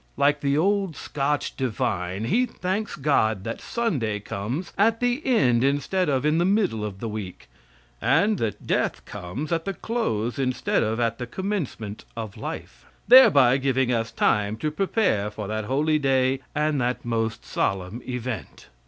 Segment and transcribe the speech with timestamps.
[0.17, 6.09] Like the old Scotch divine, he thanks God that Sunday comes at the end instead
[6.09, 7.47] of in the middle of the week,
[8.01, 13.57] and that death comes at the close instead of at the commencement of life, thereby
[13.57, 18.69] giving us time to prepare for that holy day and that most solemn event.